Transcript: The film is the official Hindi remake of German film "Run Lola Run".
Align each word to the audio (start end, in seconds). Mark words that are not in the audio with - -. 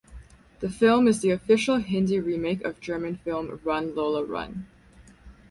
The 0.61 0.69
film 0.71 1.07
is 1.07 1.21
the 1.21 1.29
official 1.29 1.75
Hindi 1.77 2.19
remake 2.19 2.63
of 2.63 2.79
German 2.79 3.17
film 3.17 3.59
"Run 3.63 3.93
Lola 3.93 4.23
Run". 4.23 4.65